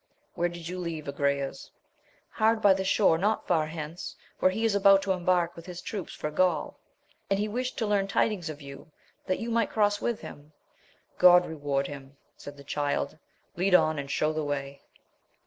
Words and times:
—^Where 0.35 0.51
did 0.51 0.67
you 0.67 0.79
leave 0.79 1.03
Agrayes 1.05 1.69
1— 1.69 1.79
Hard 2.39 2.59
by 2.63 2.73
the 2.73 2.83
shore, 2.83 3.19
not 3.19 3.45
far 3.45 3.67
hence, 3.67 4.15
where 4.39 4.49
he 4.49 4.65
is 4.65 4.73
about 4.73 5.03
to 5.03 5.11
embark 5.11 5.55
with 5.55 5.67
liis 5.67 5.83
troops 5.83 6.15
for 6.15 6.31
Gaul, 6.31 6.79
and 7.29 7.37
he 7.37 7.47
wished 7.47 7.77
to 7.77 7.85
learn 7.85 8.07
tidings 8.07 8.49
of 8.49 8.63
you, 8.63 8.89
that 9.27 9.37
you 9.37 9.51
might 9.51 9.69
cross 9.69 10.01
with 10.01 10.21
him. 10.21 10.53
God 11.19 11.45
reward 11.45 11.85
him 11.85 12.17
I 12.19 12.27
said 12.37 12.57
the 12.57 12.63
Child, 12.63 13.19
lead 13.55 13.75
on 13.75 13.99
and 13.99 14.09
show 14.09 14.33
the 14.33 14.43
way. 14.43 14.81